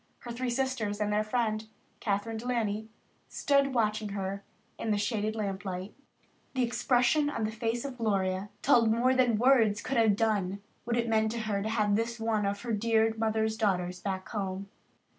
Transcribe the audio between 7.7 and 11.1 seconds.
of Gloria told more than words could have done what it